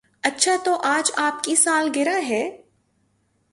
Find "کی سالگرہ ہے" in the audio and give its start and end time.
1.43-2.43